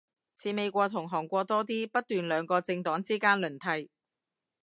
[0.33, 3.91] 似美國同韓國多啲，不斷兩個政黨之間輪替